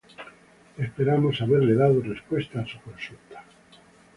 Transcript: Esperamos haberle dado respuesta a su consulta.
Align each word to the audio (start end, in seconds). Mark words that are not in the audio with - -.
Esperamos 0.85 1.35
haberle 1.43 1.75
dado 1.75 2.01
respuesta 2.01 2.61
a 2.61 2.65
su 2.65 2.79
consulta. 2.79 3.43